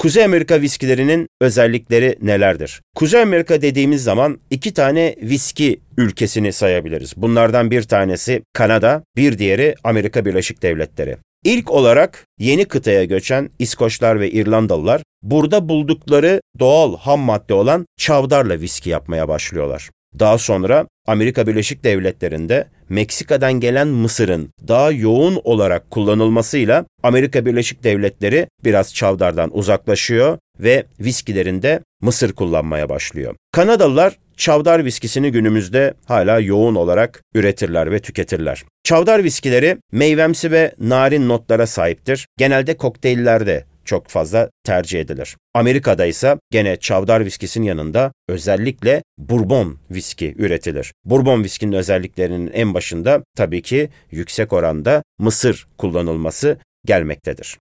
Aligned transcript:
Kuzey 0.00 0.24
Amerika 0.24 0.60
viskilerinin 0.60 1.28
özellikleri 1.40 2.16
nelerdir? 2.22 2.80
Kuzey 2.94 3.22
Amerika 3.22 3.62
dediğimiz 3.62 4.04
zaman 4.04 4.40
iki 4.50 4.74
tane 4.74 5.16
viski 5.22 5.80
ülkesini 5.96 6.52
sayabiliriz. 6.52 7.12
Bunlardan 7.16 7.70
bir 7.70 7.82
tanesi 7.82 8.42
Kanada, 8.52 9.02
bir 9.16 9.38
diğeri 9.38 9.74
Amerika 9.84 10.24
Birleşik 10.24 10.62
Devletleri. 10.62 11.16
İlk 11.44 11.70
olarak 11.70 12.26
yeni 12.38 12.64
kıtaya 12.64 13.04
göçen 13.04 13.50
İskoçlar 13.58 14.20
ve 14.20 14.30
İrlandalılar 14.30 15.02
burada 15.22 15.68
buldukları 15.68 16.40
doğal 16.58 16.96
ham 16.96 17.20
madde 17.20 17.54
olan 17.54 17.86
çavdarla 17.96 18.60
viski 18.60 18.90
yapmaya 18.90 19.28
başlıyorlar. 19.28 19.90
Daha 20.18 20.38
sonra 20.38 20.86
Amerika 21.06 21.46
Birleşik 21.46 21.84
Devletleri'nde 21.84 22.66
Meksika'dan 22.88 23.52
gelen 23.52 23.88
mısırın 23.88 24.50
daha 24.68 24.90
yoğun 24.90 25.40
olarak 25.44 25.90
kullanılmasıyla 25.90 26.84
Amerika 27.02 27.46
Birleşik 27.46 27.84
Devletleri 27.84 28.48
biraz 28.64 28.94
çavdardan 28.94 29.56
uzaklaşıyor 29.56 30.38
ve 30.60 30.86
viskilerinde 31.00 31.80
mısır 32.00 32.32
kullanmaya 32.32 32.88
başlıyor. 32.88 33.34
Kanadalılar 33.52 34.16
çavdar 34.36 34.84
viskisini 34.84 35.32
günümüzde 35.32 35.94
hala 36.06 36.40
yoğun 36.40 36.74
olarak 36.74 37.22
üretirler 37.34 37.90
ve 37.90 37.98
tüketirler. 37.98 38.64
Çavdar 38.84 39.24
viskileri 39.24 39.76
meyvemsi 39.92 40.50
ve 40.50 40.72
narin 40.78 41.28
notlara 41.28 41.66
sahiptir. 41.66 42.26
Genelde 42.38 42.76
kokteyllerde 42.76 43.64
çok 43.84 44.08
fazla 44.08 44.50
tercih 44.64 45.00
edilir. 45.00 45.36
Amerika'da 45.54 46.06
ise 46.06 46.36
gene 46.50 46.76
çavdar 46.76 47.24
viskisinin 47.24 47.66
yanında 47.66 48.12
özellikle 48.28 49.02
bourbon 49.18 49.78
viski 49.90 50.34
üretilir. 50.38 50.92
Bourbon 51.04 51.44
viskinin 51.44 51.72
özelliklerinin 51.72 52.50
en 52.54 52.74
başında 52.74 53.22
tabii 53.36 53.62
ki 53.62 53.88
yüksek 54.10 54.52
oranda 54.52 55.02
mısır 55.18 55.66
kullanılması 55.78 56.58
gelmektedir. 56.84 57.56